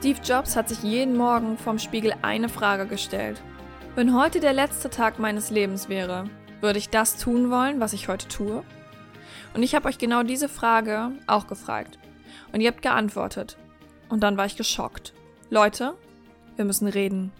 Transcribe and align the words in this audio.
Steve 0.00 0.20
Jobs 0.24 0.56
hat 0.56 0.66
sich 0.66 0.82
jeden 0.82 1.14
Morgen 1.14 1.58
vom 1.58 1.78
Spiegel 1.78 2.14
eine 2.22 2.48
Frage 2.48 2.86
gestellt. 2.86 3.42
Wenn 3.96 4.18
heute 4.18 4.40
der 4.40 4.54
letzte 4.54 4.88
Tag 4.88 5.18
meines 5.18 5.50
Lebens 5.50 5.90
wäre, 5.90 6.24
würde 6.62 6.78
ich 6.78 6.88
das 6.88 7.18
tun 7.18 7.50
wollen, 7.50 7.80
was 7.80 7.92
ich 7.92 8.08
heute 8.08 8.26
tue? 8.26 8.64
Und 9.52 9.62
ich 9.62 9.74
habe 9.74 9.86
euch 9.86 9.98
genau 9.98 10.22
diese 10.22 10.48
Frage 10.48 11.12
auch 11.26 11.46
gefragt. 11.48 11.98
Und 12.50 12.62
ihr 12.62 12.70
habt 12.70 12.80
geantwortet. 12.80 13.58
Und 14.08 14.22
dann 14.22 14.38
war 14.38 14.46
ich 14.46 14.56
geschockt. 14.56 15.12
Leute, 15.50 15.92
wir 16.56 16.64
müssen 16.64 16.88
reden. 16.88 17.30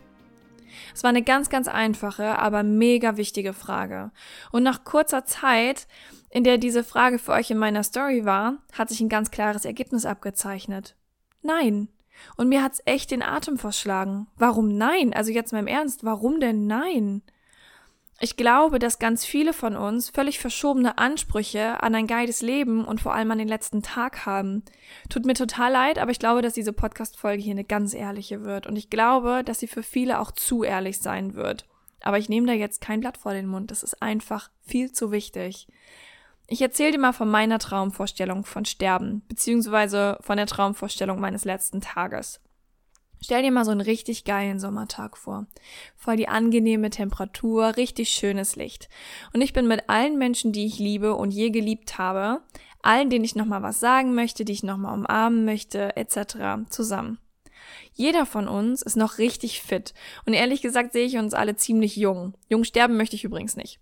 Es 0.94 1.02
war 1.02 1.08
eine 1.08 1.22
ganz, 1.22 1.48
ganz 1.48 1.66
einfache, 1.66 2.38
aber 2.38 2.62
mega 2.62 3.16
wichtige 3.16 3.54
Frage. 3.54 4.10
Und 4.52 4.64
nach 4.64 4.84
kurzer 4.84 5.24
Zeit, 5.24 5.86
in 6.28 6.44
der 6.44 6.58
diese 6.58 6.84
Frage 6.84 7.18
für 7.18 7.32
euch 7.32 7.50
in 7.50 7.56
meiner 7.56 7.84
Story 7.84 8.26
war, 8.26 8.58
hat 8.74 8.90
sich 8.90 9.00
ein 9.00 9.08
ganz 9.08 9.30
klares 9.30 9.64
Ergebnis 9.64 10.04
abgezeichnet. 10.04 10.94
Nein, 11.40 11.88
und 12.36 12.48
mir 12.48 12.62
hat's 12.62 12.82
echt 12.84 13.10
den 13.10 13.22
Atem 13.22 13.58
verschlagen. 13.58 14.26
Warum 14.36 14.76
nein? 14.76 15.12
Also 15.12 15.30
jetzt 15.30 15.52
mal 15.52 15.60
im 15.60 15.66
Ernst, 15.66 16.04
warum 16.04 16.40
denn 16.40 16.66
nein? 16.66 17.22
Ich 18.22 18.36
glaube, 18.36 18.78
dass 18.78 18.98
ganz 18.98 19.24
viele 19.24 19.54
von 19.54 19.76
uns 19.76 20.10
völlig 20.10 20.38
verschobene 20.40 20.98
Ansprüche 20.98 21.82
an 21.82 21.94
ein 21.94 22.06
geiles 22.06 22.42
Leben 22.42 22.84
und 22.84 23.00
vor 23.00 23.14
allem 23.14 23.30
an 23.30 23.38
den 23.38 23.48
letzten 23.48 23.82
Tag 23.82 24.26
haben. 24.26 24.62
Tut 25.08 25.24
mir 25.24 25.32
total 25.32 25.72
leid, 25.72 25.98
aber 25.98 26.10
ich 26.10 26.18
glaube, 26.18 26.42
dass 26.42 26.52
diese 26.52 26.74
Podcast-Folge 26.74 27.42
hier 27.42 27.52
eine 27.52 27.64
ganz 27.64 27.94
ehrliche 27.94 28.44
wird. 28.44 28.66
Und 28.66 28.76
ich 28.76 28.90
glaube, 28.90 29.42
dass 29.42 29.60
sie 29.60 29.68
für 29.68 29.82
viele 29.82 30.20
auch 30.20 30.32
zu 30.32 30.64
ehrlich 30.64 30.98
sein 30.98 31.34
wird. 31.34 31.66
Aber 32.02 32.18
ich 32.18 32.28
nehme 32.28 32.46
da 32.46 32.52
jetzt 32.52 32.82
kein 32.82 33.00
Blatt 33.00 33.16
vor 33.16 33.32
den 33.32 33.46
Mund. 33.46 33.70
Das 33.70 33.82
ist 33.82 34.02
einfach 34.02 34.50
viel 34.60 34.92
zu 34.92 35.12
wichtig. 35.12 35.66
Ich 36.52 36.60
erzähle 36.60 36.90
dir 36.90 36.98
mal 36.98 37.12
von 37.12 37.30
meiner 37.30 37.60
Traumvorstellung 37.60 38.44
von 38.44 38.64
Sterben, 38.64 39.22
beziehungsweise 39.28 40.18
von 40.20 40.36
der 40.36 40.46
Traumvorstellung 40.46 41.20
meines 41.20 41.44
letzten 41.44 41.80
Tages. 41.80 42.40
Stell 43.22 43.44
dir 43.44 43.52
mal 43.52 43.64
so 43.64 43.70
einen 43.70 43.80
richtig 43.80 44.24
geilen 44.24 44.58
Sommertag 44.58 45.16
vor. 45.16 45.46
Voll 45.94 46.16
die 46.16 46.26
angenehme 46.26 46.90
Temperatur, 46.90 47.76
richtig 47.76 48.08
schönes 48.08 48.56
Licht. 48.56 48.88
Und 49.32 49.42
ich 49.42 49.52
bin 49.52 49.68
mit 49.68 49.88
allen 49.88 50.18
Menschen, 50.18 50.50
die 50.50 50.66
ich 50.66 50.80
liebe 50.80 51.14
und 51.14 51.30
je 51.30 51.50
geliebt 51.50 51.98
habe, 51.98 52.42
allen, 52.82 53.10
denen 53.10 53.24
ich 53.24 53.36
nochmal 53.36 53.62
was 53.62 53.78
sagen 53.78 54.16
möchte, 54.16 54.44
die 54.44 54.52
ich 54.52 54.64
nochmal 54.64 54.94
umarmen 54.94 55.44
möchte, 55.44 55.96
etc. 55.96 56.68
zusammen. 56.68 57.18
Jeder 57.94 58.26
von 58.26 58.48
uns 58.48 58.82
ist 58.82 58.96
noch 58.96 59.18
richtig 59.18 59.62
fit. 59.62 59.94
Und 60.26 60.34
ehrlich 60.34 60.62
gesagt 60.62 60.92
sehe 60.92 61.06
ich 61.06 61.16
uns 61.16 61.34
alle 61.34 61.56
ziemlich 61.56 61.96
jung. 61.96 62.34
Jung 62.48 62.64
sterben 62.64 62.96
möchte 62.96 63.16
ich 63.16 63.24
übrigens 63.24 63.56
nicht. 63.56 63.80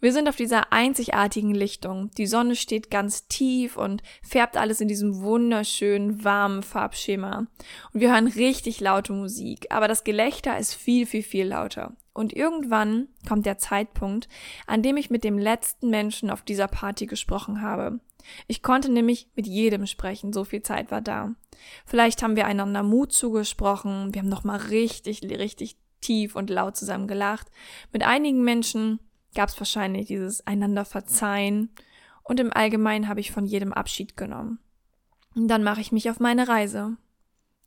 Wir 0.00 0.12
sind 0.12 0.28
auf 0.28 0.36
dieser 0.36 0.72
einzigartigen 0.72 1.54
Lichtung. 1.54 2.10
Die 2.16 2.26
Sonne 2.26 2.56
steht 2.56 2.90
ganz 2.90 3.28
tief 3.28 3.76
und 3.76 4.02
färbt 4.22 4.56
alles 4.56 4.80
in 4.80 4.88
diesem 4.88 5.20
wunderschönen, 5.20 6.24
warmen 6.24 6.62
Farbschema. 6.62 7.46
Und 7.92 8.00
wir 8.00 8.12
hören 8.12 8.26
richtig 8.26 8.80
laute 8.80 9.12
Musik, 9.12 9.66
aber 9.70 9.88
das 9.88 10.04
Gelächter 10.04 10.58
ist 10.58 10.74
viel, 10.74 11.06
viel, 11.06 11.22
viel 11.22 11.46
lauter. 11.46 11.96
Und 12.12 12.32
irgendwann 12.32 13.08
kommt 13.28 13.46
der 13.46 13.58
Zeitpunkt, 13.58 14.28
an 14.66 14.82
dem 14.82 14.96
ich 14.96 15.10
mit 15.10 15.22
dem 15.22 15.38
letzten 15.38 15.90
Menschen 15.90 16.30
auf 16.30 16.42
dieser 16.42 16.66
Party 16.66 17.06
gesprochen 17.06 17.62
habe. 17.62 18.00
Ich 18.46 18.62
konnte 18.62 18.90
nämlich 18.90 19.28
mit 19.34 19.46
jedem 19.46 19.86
sprechen, 19.86 20.32
so 20.32 20.44
viel 20.44 20.62
Zeit 20.62 20.90
war 20.90 21.00
da. 21.00 21.34
Vielleicht 21.86 22.22
haben 22.22 22.36
wir 22.36 22.46
einander 22.46 22.82
Mut 22.82 23.12
zugesprochen, 23.12 24.14
wir 24.14 24.22
haben 24.22 24.28
nochmal 24.28 24.58
richtig, 24.58 25.22
richtig 25.22 25.76
tief 26.00 26.36
und 26.36 26.50
laut 26.50 26.76
zusammen 26.76 27.08
gelacht. 27.08 27.48
Mit 27.92 28.04
einigen 28.04 28.44
Menschen 28.44 29.00
gab 29.34 29.48
es 29.48 29.58
wahrscheinlich 29.58 30.06
dieses 30.06 30.46
einander 30.46 30.84
verzeihen 30.84 31.70
und 32.22 32.40
im 32.40 32.52
Allgemeinen 32.52 33.08
habe 33.08 33.20
ich 33.20 33.32
von 33.32 33.46
jedem 33.46 33.72
Abschied 33.72 34.16
genommen. 34.16 34.58
Und 35.34 35.48
dann 35.48 35.62
mache 35.62 35.80
ich 35.80 35.92
mich 35.92 36.10
auf 36.10 36.20
meine 36.20 36.48
Reise. 36.48 36.96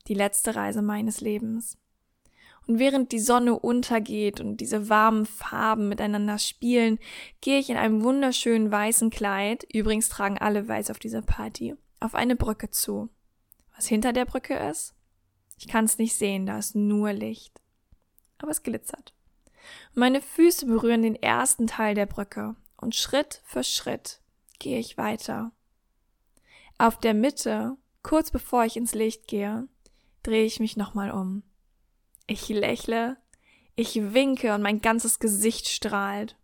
Die 0.07 0.13
letzte 0.13 0.55
Reise 0.55 0.81
meines 0.81 1.21
Lebens. 1.21 1.77
Und 2.67 2.79
während 2.79 3.11
die 3.11 3.19
Sonne 3.19 3.57
untergeht 3.57 4.39
und 4.39 4.57
diese 4.57 4.87
warmen 4.87 5.25
Farben 5.25 5.89
miteinander 5.89 6.37
spielen, 6.37 6.99
gehe 7.41 7.59
ich 7.59 7.69
in 7.69 7.77
einem 7.77 8.03
wunderschönen 8.03 8.71
weißen 8.71 9.09
Kleid, 9.09 9.65
übrigens 9.73 10.09
tragen 10.09 10.37
alle 10.37 10.67
weiß 10.67 10.91
auf 10.91 10.99
dieser 10.99 11.21
Party, 11.21 11.75
auf 11.99 12.15
eine 12.15 12.35
Brücke 12.35 12.69
zu. 12.69 13.09
Was 13.75 13.87
hinter 13.87 14.13
der 14.13 14.25
Brücke 14.25 14.55
ist? 14.55 14.93
Ich 15.57 15.67
kann 15.67 15.85
es 15.85 15.97
nicht 15.97 16.15
sehen, 16.15 16.45
da 16.45 16.57
ist 16.57 16.75
nur 16.75 17.13
Licht. 17.13 17.61
Aber 18.37 18.51
es 18.51 18.63
glitzert. 18.63 19.13
Meine 19.93 20.21
Füße 20.21 20.65
berühren 20.65 21.03
den 21.03 21.15
ersten 21.15 21.67
Teil 21.67 21.95
der 21.95 22.05
Brücke 22.05 22.55
und 22.77 22.95
Schritt 22.95 23.41
für 23.45 23.63
Schritt 23.63 24.21
gehe 24.59 24.79
ich 24.79 24.97
weiter. 24.97 25.51
Auf 26.77 26.99
der 26.99 27.13
Mitte, 27.13 27.77
kurz 28.03 28.31
bevor 28.31 28.65
ich 28.65 28.77
ins 28.77 28.93
Licht 28.93 29.27
gehe, 29.27 29.67
drehe 30.23 30.45
ich 30.45 30.59
mich 30.59 30.77
nochmal 30.77 31.11
um. 31.11 31.43
Ich 32.27 32.49
lächle, 32.49 33.17
ich 33.75 34.13
winke 34.13 34.53
und 34.53 34.61
mein 34.61 34.81
ganzes 34.81 35.19
Gesicht 35.19 35.67
strahlt. 35.67 36.37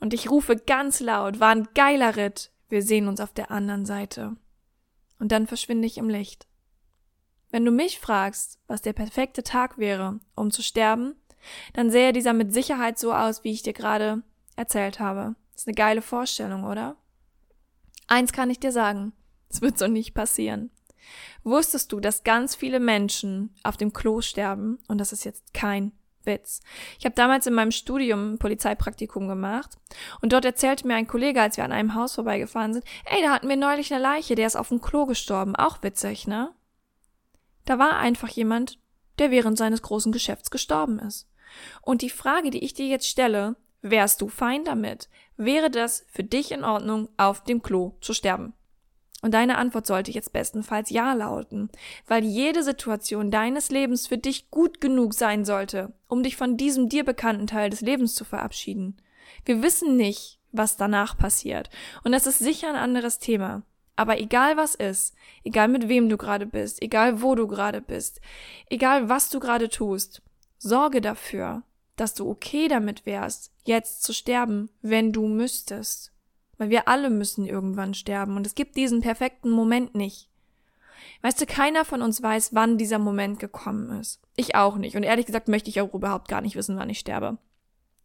Und 0.00 0.14
ich 0.14 0.30
rufe 0.30 0.56
ganz 0.56 1.00
laut, 1.00 1.40
war 1.40 1.50
ein 1.50 1.68
geiler 1.74 2.16
Ritt, 2.16 2.50
wir 2.68 2.82
sehen 2.82 3.08
uns 3.08 3.20
auf 3.20 3.32
der 3.32 3.50
anderen 3.50 3.86
Seite. 3.86 4.36
Und 5.18 5.32
dann 5.32 5.46
verschwinde 5.46 5.86
ich 5.86 5.98
im 5.98 6.08
Licht. 6.08 6.46
Wenn 7.50 7.64
du 7.64 7.70
mich 7.70 7.98
fragst, 7.98 8.58
was 8.66 8.82
der 8.82 8.92
perfekte 8.92 9.42
Tag 9.42 9.78
wäre, 9.78 10.20
um 10.34 10.50
zu 10.50 10.62
sterben, 10.62 11.16
dann 11.72 11.90
sähe 11.90 12.12
dieser 12.12 12.32
mit 12.32 12.52
Sicherheit 12.52 12.98
so 12.98 13.12
aus, 13.12 13.42
wie 13.42 13.52
ich 13.52 13.62
dir 13.62 13.72
gerade 13.72 14.22
erzählt 14.56 15.00
habe. 15.00 15.34
Ist 15.54 15.66
eine 15.66 15.74
geile 15.74 16.02
Vorstellung, 16.02 16.64
oder? 16.64 16.96
Eins 18.06 18.32
kann 18.32 18.50
ich 18.50 18.60
dir 18.60 18.72
sagen, 18.72 19.12
es 19.48 19.62
wird 19.62 19.78
so 19.78 19.86
nicht 19.86 20.14
passieren. 20.14 20.70
Wusstest 21.44 21.92
du, 21.92 22.00
dass 22.00 22.24
ganz 22.24 22.54
viele 22.54 22.80
Menschen 22.80 23.54
auf 23.62 23.76
dem 23.76 23.92
Klo 23.92 24.20
sterben? 24.20 24.78
Und 24.88 24.98
das 24.98 25.12
ist 25.12 25.24
jetzt 25.24 25.54
kein 25.54 25.92
Witz. 26.24 26.60
Ich 26.98 27.04
habe 27.04 27.14
damals 27.14 27.46
in 27.46 27.54
meinem 27.54 27.70
Studium 27.70 28.34
ein 28.34 28.38
Polizeipraktikum 28.38 29.28
gemacht 29.28 29.78
und 30.20 30.32
dort 30.32 30.44
erzählte 30.44 30.86
mir 30.86 30.94
ein 30.94 31.06
Kollege, 31.06 31.40
als 31.40 31.56
wir 31.56 31.64
an 31.64 31.72
einem 31.72 31.94
Haus 31.94 32.14
vorbeigefahren 32.14 32.74
sind, 32.74 32.84
ey, 33.06 33.22
da 33.22 33.30
hatten 33.30 33.48
wir 33.48 33.56
neulich 33.56 33.92
eine 33.92 34.02
Leiche, 34.02 34.34
der 34.34 34.46
ist 34.46 34.56
auf 34.56 34.68
dem 34.68 34.80
Klo 34.80 35.06
gestorben. 35.06 35.56
Auch 35.56 35.82
witzig, 35.82 36.26
ne? 36.26 36.54
Da 37.64 37.78
war 37.78 37.98
einfach 37.98 38.28
jemand, 38.28 38.78
der 39.18 39.30
während 39.30 39.58
seines 39.58 39.82
großen 39.82 40.12
Geschäfts 40.12 40.50
gestorben 40.50 40.98
ist. 40.98 41.28
Und 41.82 42.02
die 42.02 42.10
Frage, 42.10 42.50
die 42.50 42.64
ich 42.64 42.74
dir 42.74 42.86
jetzt 42.86 43.08
stelle, 43.08 43.56
wärst 43.82 44.20
du 44.20 44.28
fein 44.28 44.64
damit? 44.64 45.08
Wäre 45.36 45.70
das 45.70 46.04
für 46.10 46.24
dich 46.24 46.52
in 46.52 46.64
Ordnung, 46.64 47.08
auf 47.16 47.44
dem 47.44 47.62
Klo 47.62 47.96
zu 48.00 48.12
sterben? 48.12 48.54
Und 49.20 49.34
deine 49.34 49.58
Antwort 49.58 49.86
sollte 49.86 50.12
jetzt 50.12 50.32
bestenfalls 50.32 50.90
Ja 50.90 51.12
lauten, 51.12 51.70
weil 52.06 52.24
jede 52.24 52.62
Situation 52.62 53.30
deines 53.32 53.70
Lebens 53.70 54.06
für 54.06 54.18
dich 54.18 54.50
gut 54.50 54.80
genug 54.80 55.12
sein 55.12 55.44
sollte, 55.44 55.92
um 56.06 56.22
dich 56.22 56.36
von 56.36 56.56
diesem 56.56 56.88
dir 56.88 57.04
bekannten 57.04 57.48
Teil 57.48 57.68
des 57.68 57.80
Lebens 57.80 58.14
zu 58.14 58.24
verabschieden. 58.24 58.96
Wir 59.44 59.62
wissen 59.62 59.96
nicht, 59.96 60.38
was 60.52 60.76
danach 60.76 61.18
passiert, 61.18 61.68
und 62.04 62.12
das 62.12 62.26
ist 62.26 62.38
sicher 62.38 62.68
ein 62.68 62.76
anderes 62.76 63.18
Thema. 63.18 63.62
Aber 63.96 64.20
egal 64.20 64.56
was 64.56 64.76
ist, 64.76 65.16
egal 65.42 65.66
mit 65.66 65.88
wem 65.88 66.08
du 66.08 66.16
gerade 66.16 66.46
bist, 66.46 66.80
egal 66.80 67.20
wo 67.20 67.34
du 67.34 67.48
gerade 67.48 67.80
bist, 67.80 68.20
egal 68.70 69.08
was 69.08 69.28
du 69.28 69.40
gerade 69.40 69.68
tust, 69.68 70.22
Sorge 70.58 71.00
dafür, 71.00 71.64
dass 71.96 72.14
du 72.14 72.28
okay 72.30 72.68
damit 72.68 73.06
wärst, 73.06 73.52
jetzt 73.64 74.04
zu 74.04 74.14
sterben, 74.14 74.70
wenn 74.82 75.12
du 75.12 75.26
müsstest. 75.26 76.12
Weil 76.58 76.70
wir 76.70 76.88
alle 76.88 77.08
müssen 77.08 77.46
irgendwann 77.46 77.94
sterben 77.94 78.36
und 78.36 78.46
es 78.46 78.54
gibt 78.54 78.76
diesen 78.76 79.00
perfekten 79.00 79.50
Moment 79.50 79.94
nicht. 79.94 80.28
Weißt 81.22 81.40
du, 81.40 81.46
keiner 81.46 81.84
von 81.84 82.02
uns 82.02 82.22
weiß, 82.22 82.54
wann 82.54 82.78
dieser 82.78 82.98
Moment 82.98 83.38
gekommen 83.38 83.98
ist. 84.00 84.20
Ich 84.36 84.54
auch 84.54 84.76
nicht. 84.76 84.96
Und 84.96 85.02
ehrlich 85.02 85.26
gesagt 85.26 85.48
möchte 85.48 85.70
ich 85.70 85.80
auch 85.80 85.94
überhaupt 85.94 86.28
gar 86.28 86.40
nicht 86.40 86.56
wissen, 86.56 86.76
wann 86.76 86.90
ich 86.90 86.98
sterbe. 86.98 87.38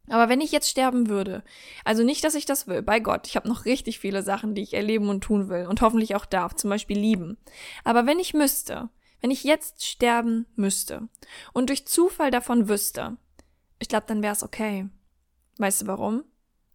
Aber 0.10 0.30
wenn 0.30 0.42
ich 0.42 0.52
jetzt 0.52 0.70
sterben 0.70 1.08
würde, 1.08 1.44
also 1.86 2.04
nicht, 2.04 2.24
dass 2.24 2.36
ich 2.36 2.46
das 2.46 2.68
will, 2.68 2.82
bei 2.82 3.00
Gott, 3.00 3.28
ich 3.28 3.36
habe 3.36 3.48
noch 3.48 3.66
richtig 3.66 4.00
viele 4.00 4.22
Sachen, 4.22 4.54
die 4.54 4.62
ich 4.62 4.74
erleben 4.74 5.10
und 5.10 5.22
tun 5.22 5.48
will 5.48 5.66
und 5.68 5.82
hoffentlich 5.82 6.16
auch 6.16 6.26
darf, 6.26 6.56
zum 6.56 6.70
Beispiel 6.70 6.98
lieben. 6.98 7.38
Aber 7.84 8.06
wenn 8.06 8.20
ich 8.20 8.34
müsste, 8.34 8.90
wenn 9.22 9.32
ich 9.32 9.44
jetzt 9.46 9.86
sterben 9.86 10.46
müsste 10.56 11.08
und 11.54 11.70
durch 11.70 11.88
Zufall 11.88 12.32
davon 12.32 12.68
wüsste, 12.68 13.18
ich 13.80 13.88
glaube, 13.88 14.06
dann 14.08 14.22
wäre 14.22 14.34
es 14.34 14.44
okay. 14.44 14.90
Weißt 15.58 15.84
du 15.84 15.88
warum? 15.88 16.24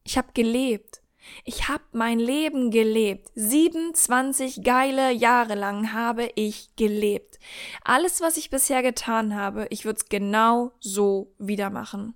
Ich 0.05 0.17
habe 0.17 0.29
gelebt. 0.33 1.03
Ich 1.45 1.69
habe 1.69 1.85
mein 1.93 2.19
Leben 2.19 2.71
gelebt. 2.71 3.29
27 3.35 4.63
geile 4.63 5.13
Jahre 5.13 5.55
lang 5.55 5.93
habe 5.93 6.31
ich 6.35 6.75
gelebt. 6.77 7.39
Alles, 7.85 8.21
was 8.21 8.37
ich 8.37 8.51
bisher 8.51 8.83
getan 8.83 9.35
habe, 9.35 9.67
ich 9.71 9.85
würde 9.85 9.99
es 9.99 10.09
genau 10.09 10.73
so 10.81 11.35
wieder 11.39 11.71
machen 11.71 12.15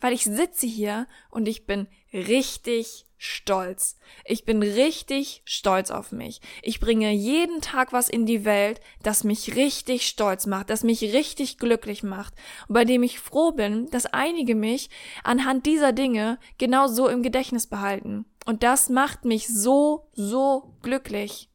weil 0.00 0.12
ich 0.12 0.24
sitze 0.24 0.66
hier 0.66 1.06
und 1.30 1.46
ich 1.46 1.66
bin 1.66 1.86
richtig 2.12 3.06
stolz. 3.18 3.98
Ich 4.24 4.46
bin 4.46 4.62
richtig 4.62 5.42
stolz 5.44 5.90
auf 5.90 6.10
mich. 6.10 6.40
Ich 6.62 6.80
bringe 6.80 7.12
jeden 7.12 7.60
Tag 7.60 7.92
was 7.92 8.08
in 8.08 8.24
die 8.24 8.46
Welt, 8.46 8.80
das 9.02 9.24
mich 9.24 9.56
richtig 9.56 10.06
stolz 10.06 10.46
macht, 10.46 10.70
das 10.70 10.82
mich 10.82 11.02
richtig 11.02 11.58
glücklich 11.58 12.02
macht 12.02 12.34
und 12.66 12.74
bei 12.74 12.86
dem 12.86 13.02
ich 13.02 13.20
froh 13.20 13.52
bin, 13.52 13.90
dass 13.90 14.06
einige 14.06 14.54
mich 14.54 14.88
anhand 15.22 15.66
dieser 15.66 15.92
Dinge 15.92 16.38
genau 16.56 16.86
so 16.86 17.08
im 17.08 17.22
Gedächtnis 17.22 17.66
behalten. 17.66 18.24
Und 18.46 18.62
das 18.62 18.88
macht 18.88 19.24
mich 19.24 19.48
so, 19.48 20.08
so 20.12 20.74
glücklich. 20.82 21.50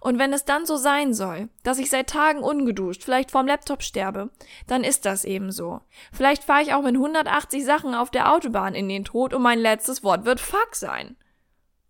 Und 0.00 0.18
wenn 0.18 0.32
es 0.32 0.44
dann 0.44 0.66
so 0.66 0.76
sein 0.76 1.12
soll, 1.12 1.48
dass 1.62 1.78
ich 1.78 1.90
seit 1.90 2.08
Tagen 2.08 2.40
ungeduscht, 2.40 3.02
vielleicht 3.02 3.30
vorm 3.30 3.46
Laptop 3.46 3.82
sterbe, 3.82 4.30
dann 4.66 4.84
ist 4.84 5.04
das 5.04 5.24
eben 5.24 5.52
so. 5.52 5.80
Vielleicht 6.12 6.44
fahre 6.44 6.62
ich 6.62 6.74
auch 6.74 6.82
mit 6.82 6.94
180 6.94 7.64
Sachen 7.64 7.94
auf 7.94 8.10
der 8.10 8.32
Autobahn 8.32 8.74
in 8.74 8.88
den 8.88 9.04
Tod 9.04 9.34
und 9.34 9.42
mein 9.42 9.58
letztes 9.58 10.02
Wort 10.02 10.24
wird 10.24 10.40
Fuck 10.40 10.74
sein. 10.74 11.16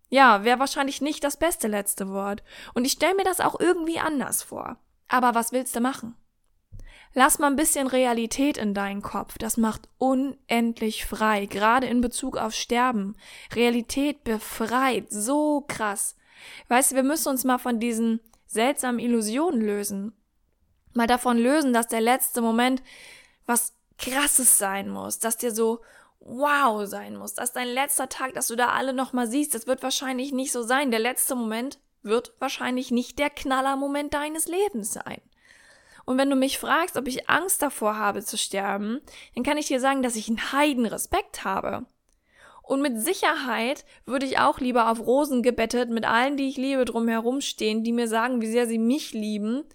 Ja, 0.09 0.43
wäre 0.43 0.59
wahrscheinlich 0.59 1.01
nicht 1.01 1.23
das 1.23 1.37
beste 1.37 1.67
letzte 1.67 2.09
Wort. 2.09 2.43
Und 2.73 2.85
ich 2.85 2.93
stelle 2.93 3.15
mir 3.15 3.25
das 3.25 3.41
auch 3.41 3.59
irgendwie 3.59 3.99
anders 3.99 4.41
vor. 4.43 4.77
Aber 5.09 5.35
was 5.35 5.51
willst 5.51 5.75
du 5.75 5.81
machen? 5.81 6.15
Lass 7.17 7.39
mal 7.39 7.47
ein 7.47 7.55
bisschen 7.55 7.87
Realität 7.87 8.59
in 8.59 8.75
deinen 8.75 9.01
Kopf. 9.01 9.39
Das 9.39 9.57
macht 9.57 9.89
unendlich 9.97 11.03
frei, 11.03 11.47
gerade 11.47 11.87
in 11.87 11.99
Bezug 11.99 12.37
auf 12.37 12.53
Sterben. 12.53 13.15
Realität 13.55 14.23
befreit, 14.23 15.07
so 15.09 15.65
krass. 15.67 16.15
Weißt 16.67 16.91
du, 16.91 16.95
wir 16.95 17.01
müssen 17.01 17.29
uns 17.29 17.43
mal 17.43 17.57
von 17.57 17.79
diesen 17.79 18.19
seltsamen 18.45 18.99
Illusionen 18.99 19.61
lösen. 19.61 20.13
Mal 20.93 21.07
davon 21.07 21.39
lösen, 21.39 21.73
dass 21.73 21.87
der 21.87 22.01
letzte 22.01 22.41
Moment 22.41 22.83
was 23.47 23.73
krasses 23.97 24.59
sein 24.59 24.87
muss, 24.87 25.17
dass 25.17 25.37
dir 25.37 25.51
so 25.51 25.81
wow 26.19 26.85
sein 26.85 27.17
muss, 27.17 27.33
dass 27.33 27.51
dein 27.51 27.69
letzter 27.69 28.09
Tag, 28.09 28.35
dass 28.35 28.45
du 28.45 28.55
da 28.55 28.73
alle 28.73 28.93
nochmal 28.93 29.25
siehst, 29.25 29.55
das 29.55 29.65
wird 29.65 29.81
wahrscheinlich 29.81 30.33
nicht 30.33 30.51
so 30.51 30.61
sein. 30.61 30.91
Der 30.91 30.99
letzte 30.99 31.33
Moment 31.33 31.79
wird 32.03 32.35
wahrscheinlich 32.37 32.91
nicht 32.91 33.17
der 33.17 33.31
Knallermoment 33.31 34.13
deines 34.13 34.47
Lebens 34.47 34.93
sein. 34.93 35.19
Und 36.07 36.17
wenn 36.17 36.29
du 36.29 36.37
mich 36.37 36.57
fragst, 36.57 36.95
ob 36.95 37.05
ich 37.05 37.29
Angst 37.29 37.61
davor 37.61 37.97
habe 37.97 38.23
zu 38.23 38.37
sterben, 38.37 39.01
dann 39.35 39.43
kann 39.43 39.57
ich 39.57 39.67
dir 39.67 39.81
sagen, 39.81 40.01
dass 40.01 40.15
ich 40.15 40.29
einen 40.29 40.53
heiden 40.53 40.85
Respekt 40.85 41.43
habe. 41.43 41.85
Und 42.63 42.81
mit 42.81 42.97
Sicherheit 43.01 43.83
würde 44.05 44.25
ich 44.25 44.39
auch 44.39 44.61
lieber 44.61 44.89
auf 44.89 45.01
Rosen 45.01 45.43
gebettet 45.43 45.89
mit 45.89 46.05
allen, 46.05 46.37
die 46.37 46.47
ich 46.47 46.55
liebe, 46.55 46.85
drumherum 46.85 47.41
stehen, 47.41 47.83
die 47.83 47.91
mir 47.91 48.07
sagen, 48.07 48.41
wie 48.41 48.47
sehr 48.47 48.67
sie 48.67 48.77
mich 48.77 49.11
lieben, 49.11 49.65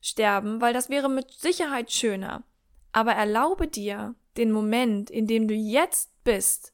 sterben, 0.00 0.60
weil 0.60 0.72
das 0.72 0.90
wäre 0.90 1.10
mit 1.10 1.32
Sicherheit 1.32 1.90
schöner. 1.90 2.44
Aber 2.92 3.14
erlaube 3.14 3.66
dir, 3.66 4.14
den 4.36 4.52
Moment, 4.52 5.10
in 5.10 5.26
dem 5.26 5.48
du 5.48 5.54
jetzt 5.54 6.10
bist, 6.22 6.72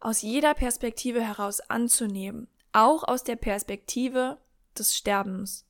aus 0.00 0.22
jeder 0.22 0.54
Perspektive 0.54 1.20
heraus 1.20 1.60
anzunehmen, 1.60 2.48
auch 2.72 3.06
aus 3.06 3.24
der 3.24 3.36
Perspektive 3.36 4.38
des 4.78 4.96
Sterbens. 4.96 5.66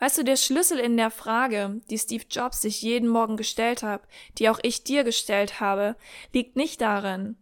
Weißt 0.00 0.16
du, 0.16 0.24
der 0.24 0.36
Schlüssel 0.36 0.78
in 0.78 0.96
der 0.96 1.10
Frage, 1.10 1.82
die 1.90 1.98
Steve 1.98 2.24
Jobs 2.28 2.62
sich 2.62 2.80
jeden 2.80 3.08
Morgen 3.08 3.36
gestellt 3.36 3.82
hat, 3.82 4.02
die 4.38 4.48
auch 4.48 4.58
ich 4.62 4.82
dir 4.82 5.04
gestellt 5.04 5.60
habe, 5.60 5.94
liegt 6.32 6.56
nicht 6.56 6.80
darin, 6.80 7.36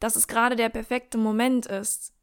dass 0.00 0.16
es 0.16 0.26
gerade 0.26 0.56
der 0.56 0.70
perfekte 0.70 1.18
Moment 1.18 1.66
ist, 1.66 2.14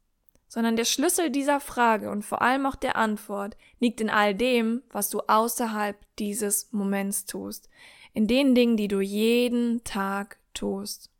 sondern 0.48 0.74
der 0.74 0.84
Schlüssel 0.84 1.30
dieser 1.30 1.60
Frage 1.60 2.10
und 2.10 2.24
vor 2.24 2.42
allem 2.42 2.66
auch 2.66 2.74
der 2.74 2.96
Antwort 2.96 3.56
liegt 3.78 4.00
in 4.00 4.10
all 4.10 4.34
dem, 4.34 4.82
was 4.90 5.10
du 5.10 5.20
außerhalb 5.20 5.96
dieses 6.18 6.72
Moments 6.72 7.24
tust, 7.24 7.70
in 8.12 8.26
den 8.26 8.56
Dingen, 8.56 8.76
die 8.76 8.88
du 8.88 9.00
jeden 9.00 9.84
Tag 9.84 10.38
tust. 10.54 11.10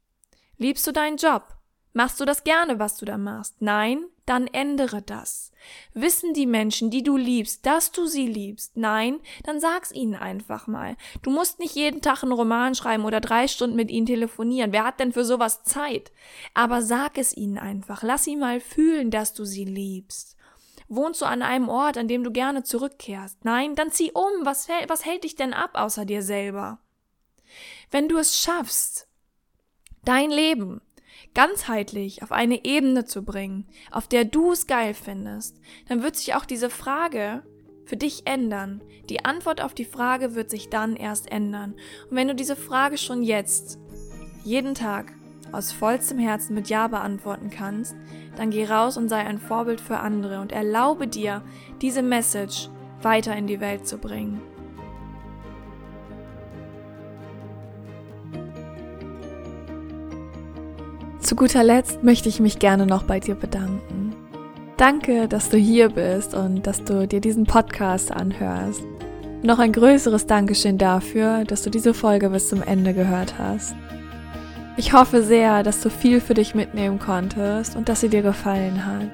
Liebst 0.56 0.84
du 0.84 0.90
deinen 0.90 1.16
Job? 1.16 1.55
Machst 1.93 2.19
du 2.19 2.25
das 2.25 2.43
gerne, 2.43 2.81
was 2.81 2.96
du 2.96 3.05
da 3.05 3.19
machst? 3.19 3.62
Nein? 3.62 4.05
Dann 4.29 4.47
ändere 4.47 5.01
das. 5.01 5.53
Wissen 5.95 6.35
die 6.35 6.45
Menschen, 6.45 6.91
die 6.91 7.03
du 7.03 7.17
liebst, 7.17 7.65
dass 7.65 7.93
du 7.93 8.07
sie 8.07 8.27
liebst? 8.27 8.77
Nein? 8.77 9.21
Dann 9.45 9.59
sag's 9.59 9.91
ihnen 9.91 10.15
einfach 10.15 10.67
mal. 10.67 10.99
Du 11.23 11.31
musst 11.31 11.59
nicht 11.59 11.75
jeden 11.75 12.03
Tag 12.03 12.23
einen 12.23 12.33
Roman 12.33 12.75
schreiben 12.75 13.07
oder 13.07 13.21
drei 13.21 13.49
Stunden 13.49 13.75
mit 13.75 13.91
ihnen 13.91 14.05
telefonieren. 14.05 14.71
Wer 14.71 14.85
hat 14.85 15.01
denn 15.01 15.15
für 15.15 15.25
sowas 15.25 15.63
Zeit? 15.63 16.13
Aber 16.53 16.83
sag 16.83 17.17
es 17.17 17.35
ihnen 17.35 17.57
einfach. 17.57 18.03
Lass 18.03 18.25
sie 18.25 18.37
mal 18.37 18.61
fühlen, 18.61 19.11
dass 19.11 19.33
du 19.33 19.47
sie 19.47 19.65
liebst. 19.65 20.37
Wohnst 20.89 21.23
du 21.23 21.25
an 21.25 21.41
einem 21.41 21.71
Ort, 21.71 21.97
an 21.97 22.07
dem 22.07 22.23
du 22.23 22.31
gerne 22.31 22.63
zurückkehrst? 22.63 23.47
Nein? 23.47 23.77
Dann 23.77 23.91
zieh 23.91 24.13
um. 24.13 24.45
Was, 24.45 24.69
was 24.89 25.07
hält 25.07 25.25
dich 25.25 25.37
denn 25.37 25.55
ab 25.55 25.71
außer 25.73 26.05
dir 26.05 26.21
selber? 26.21 26.81
Wenn 27.91 28.09
du 28.09 28.19
es 28.19 28.39
schaffst, 28.39 29.09
dein 30.05 30.31
Leben 30.31 30.83
ganzheitlich 31.34 32.22
auf 32.22 32.32
eine 32.32 32.64
Ebene 32.64 33.05
zu 33.05 33.25
bringen, 33.25 33.66
auf 33.90 34.08
der 34.08 34.25
du 34.25 34.52
es 34.52 34.66
geil 34.66 34.94
findest, 34.94 35.60
dann 35.88 36.02
wird 36.02 36.16
sich 36.16 36.34
auch 36.34 36.44
diese 36.44 36.70
Frage 36.70 37.43
für 37.84 37.96
dich 37.96 38.26
ändern. 38.26 38.82
Die 39.08 39.25
Antwort 39.25 39.62
auf 39.62 39.75
die 39.75 39.84
Frage 39.84 40.34
wird 40.34 40.50
sich 40.50 40.69
dann 40.69 40.96
erst 40.96 41.31
ändern. 41.31 41.75
Und 42.10 42.16
wenn 42.16 42.28
du 42.28 42.34
diese 42.34 42.56
Frage 42.56 42.99
schon 42.99 43.22
jetzt, 43.22 43.78
jeden 44.44 44.75
Tag, 44.75 45.14
aus 45.52 45.72
vollstem 45.72 46.19
Herzen 46.19 46.55
mit 46.55 46.69
Ja 46.69 46.88
beantworten 46.88 47.50
kannst, 47.50 47.96
dann 48.37 48.50
geh 48.50 48.66
raus 48.66 48.96
und 48.96 49.08
sei 49.08 49.19
ein 49.19 49.38
Vorbild 49.38 49.81
für 49.81 49.99
andere 49.99 50.40
und 50.40 50.52
erlaube 50.52 51.08
dir, 51.08 51.43
diese 51.81 52.02
Message 52.02 52.69
weiter 53.02 53.34
in 53.34 53.46
die 53.46 53.60
Welt 53.60 53.87
zu 53.87 53.99
bringen. 53.99 54.40
Zu 61.29 61.37
guter 61.37 61.63
Letzt 61.63 62.03
möchte 62.03 62.31
ich 62.31 62.41
mich 62.41 62.58
gerne 62.58 62.87
noch 62.87 63.03
bei 63.03 63.20
dir 63.20 63.35
bedanken. 63.35 64.17
Danke, 64.79 65.29
dass 65.29 65.51
du 65.51 65.58
hier 65.58 65.91
bist 65.91 66.32
und 66.32 66.67
dass 66.67 66.82
du 66.82 67.06
dir 67.06 67.20
diesen 67.20 67.44
Podcast 67.44 68.11
anhörst. 68.11 68.81
Noch 69.43 69.58
ein 69.58 69.75
größeres 69.75 70.25
Dankeschön 70.25 70.79
dafür, 70.79 71.44
dass 71.44 71.61
du 71.61 71.69
diese 71.69 71.93
Folge 71.93 72.31
bis 72.31 72.49
zum 72.49 72.63
Ende 72.63 72.94
gehört 72.94 73.35
hast. 73.39 73.77
Ich 74.79 74.94
hoffe 74.94 75.23
sehr, 75.23 75.63
dass 75.63 75.82
du 75.82 75.91
viel 75.91 76.23
für 76.23 76.32
dich 76.32 76.55
mitnehmen 76.55 76.99
konntest 76.99 77.77
und 77.77 77.91
dass 77.91 78.01
sie 78.01 78.08
dir 78.08 78.23
gefallen 78.23 78.87
hat. 78.87 79.11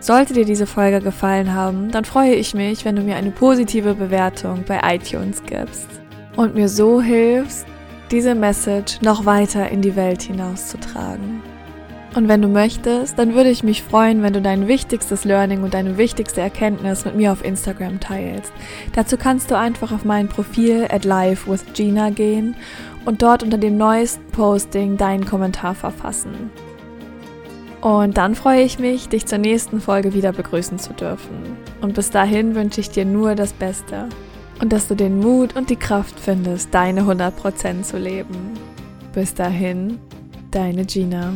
Sollte 0.00 0.32
dir 0.32 0.46
diese 0.46 0.66
Folge 0.66 1.02
gefallen 1.02 1.52
haben, 1.52 1.90
dann 1.90 2.06
freue 2.06 2.36
ich 2.36 2.54
mich, 2.54 2.86
wenn 2.86 2.96
du 2.96 3.02
mir 3.02 3.16
eine 3.16 3.32
positive 3.32 3.92
Bewertung 3.92 4.64
bei 4.66 4.80
iTunes 4.94 5.42
gibst 5.44 5.88
und 6.36 6.54
mir 6.54 6.70
so 6.70 7.02
hilfst, 7.02 7.66
diese 8.10 8.34
Message 8.34 9.00
noch 9.02 9.26
weiter 9.26 9.68
in 9.68 9.82
die 9.82 9.96
Welt 9.96 10.22
hinauszutragen. 10.22 11.42
Und 12.14 12.26
wenn 12.26 12.42
du 12.42 12.48
möchtest, 12.48 13.18
dann 13.18 13.34
würde 13.34 13.50
ich 13.50 13.62
mich 13.62 13.82
freuen, 13.82 14.22
wenn 14.22 14.32
du 14.32 14.40
dein 14.40 14.66
wichtigstes 14.66 15.24
Learning 15.24 15.62
und 15.62 15.74
deine 15.74 15.98
wichtigste 15.98 16.40
Erkenntnis 16.40 17.04
mit 17.04 17.16
mir 17.16 17.32
auf 17.32 17.44
Instagram 17.44 18.00
teilst. 18.00 18.52
Dazu 18.94 19.16
kannst 19.16 19.50
du 19.50 19.58
einfach 19.58 19.92
auf 19.92 20.04
mein 20.04 20.28
Profil 20.28 20.86
at 20.90 21.04
live 21.04 21.46
with 21.46 21.64
Gina 21.74 22.10
gehen 22.10 22.56
und 23.04 23.22
dort 23.22 23.42
unter 23.42 23.58
dem 23.58 23.76
neuesten 23.76 24.26
Posting 24.32 24.96
deinen 24.96 25.26
Kommentar 25.26 25.74
verfassen. 25.74 26.50
Und 27.80 28.16
dann 28.16 28.34
freue 28.34 28.62
ich 28.62 28.78
mich, 28.78 29.08
dich 29.08 29.26
zur 29.26 29.38
nächsten 29.38 29.80
Folge 29.80 30.12
wieder 30.12 30.32
begrüßen 30.32 30.78
zu 30.78 30.94
dürfen. 30.94 31.56
Und 31.80 31.94
bis 31.94 32.10
dahin 32.10 32.54
wünsche 32.54 32.80
ich 32.80 32.90
dir 32.90 33.04
nur 33.04 33.34
das 33.34 33.52
Beste 33.52 34.08
und 34.60 34.72
dass 34.72 34.88
du 34.88 34.94
den 34.94 35.20
Mut 35.20 35.56
und 35.56 35.70
die 35.70 35.76
Kraft 35.76 36.18
findest, 36.18 36.74
deine 36.74 37.02
100% 37.02 37.82
zu 37.82 37.98
leben. 37.98 38.54
Bis 39.12 39.34
dahin, 39.34 39.98
deine 40.50 40.84
Gina. 40.84 41.34